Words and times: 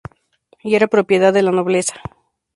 Y 0.63 0.73
era 0.73 0.87
propiedad 0.87 1.31
de 1.31 1.43
la 1.43 1.51
nobleza. 1.51 2.01